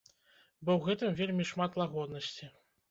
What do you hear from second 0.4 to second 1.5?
Бо ў гэтым вельмі